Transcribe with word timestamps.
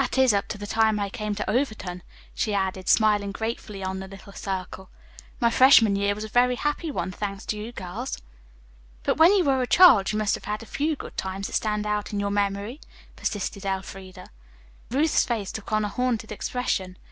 That 0.01 0.17
is, 0.17 0.33
up 0.33 0.47
to 0.47 0.57
the 0.57 0.65
time 0.65 0.99
I 0.99 1.11
came 1.11 1.35
to 1.35 1.47
Overton," 1.47 2.01
she 2.33 2.55
added, 2.55 2.89
smiling 2.89 3.31
gratefully 3.31 3.83
on 3.83 3.99
the 3.99 4.07
little 4.07 4.33
circle. 4.33 4.89
"My 5.39 5.51
freshman 5.51 5.95
year 5.95 6.15
was 6.15 6.23
a 6.23 6.27
very 6.27 6.55
happy 6.55 6.89
one, 6.89 7.11
thanks 7.11 7.45
to 7.45 7.55
you 7.59 7.71
girls." 7.71 8.17
"But 9.03 9.17
when 9.17 9.31
you 9.35 9.43
were 9.43 9.61
a 9.61 9.67
child 9.67 10.11
you 10.11 10.17
must 10.17 10.33
have 10.33 10.45
had 10.45 10.63
a 10.63 10.65
few 10.65 10.95
good 10.95 11.17
times 11.17 11.45
that 11.45 11.53
stand 11.53 11.85
out 11.85 12.11
in 12.11 12.19
your 12.19 12.31
memory," 12.31 12.81
persisted 13.15 13.63
Elfreda. 13.63 14.31
Ruth's 14.89 15.23
face 15.23 15.51
took 15.51 15.71
on 15.71 15.85
a 15.85 15.87
hunted 15.87 16.31
expression. 16.31 16.97